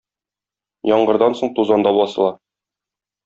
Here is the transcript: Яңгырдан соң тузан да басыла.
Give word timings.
Яңгырдан 0.91 1.37
соң 1.41 1.53
тузан 1.59 1.85
да 1.87 1.93
басыла. 1.99 2.31